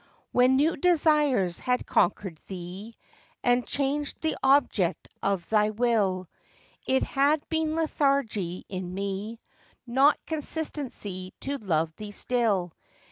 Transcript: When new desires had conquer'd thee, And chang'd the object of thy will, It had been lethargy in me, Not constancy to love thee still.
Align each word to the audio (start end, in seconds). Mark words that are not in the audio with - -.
When 0.31 0.55
new 0.55 0.75
desires 0.77 1.59
had 1.59 1.85
conquer'd 1.85 2.39
thee, 2.47 2.95
And 3.43 3.67
chang'd 3.67 4.15
the 4.21 4.35
object 4.41 5.07
of 5.21 5.47
thy 5.49 5.69
will, 5.69 6.27
It 6.87 7.03
had 7.03 7.47
been 7.49 7.75
lethargy 7.75 8.65
in 8.67 8.91
me, 8.95 9.39
Not 9.85 10.17
constancy 10.25 11.35
to 11.41 11.57
love 11.59 11.95
thee 11.97 12.13
still. 12.13 12.73